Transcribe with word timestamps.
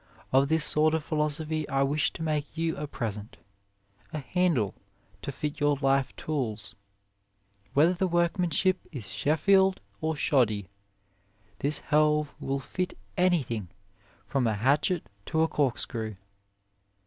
Of 0.31 0.49
this 0.49 0.65
sort 0.65 0.95
of 0.95 1.03
philosophy 1.03 1.69
I 1.69 1.83
wish 1.83 2.11
to 2.13 2.23
make 2.23 2.57
you 2.57 2.75
a 2.75 2.87
present 2.87 3.37
a 4.11 4.17
handle 4.17 4.73
to 5.21 5.31
fit 5.31 5.59
your 5.59 5.77
life 5.79 6.15
tools. 6.15 6.73
Whether 7.75 7.93
the 7.93 8.07
workmanship 8.07 8.79
is 8.91 9.11
Sheffield 9.11 9.79
or 9.99 10.15
shoddy, 10.15 10.69
this 11.59 11.81
helve 11.91 12.33
will 12.39 12.59
fit 12.59 12.97
any 13.15 13.43
thing 13.43 13.69
from 14.25 14.47
a 14.47 14.55
hatchet 14.55 15.07
to 15.27 15.43
a 15.43 15.47
cork 15.47 15.77
screw. 15.77 16.15